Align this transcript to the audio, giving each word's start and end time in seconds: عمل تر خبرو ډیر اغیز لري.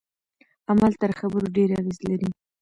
عمل 0.71 0.91
تر 1.01 1.11
خبرو 1.19 1.47
ډیر 1.57 1.69
اغیز 1.79 1.97
لري. 2.09 2.29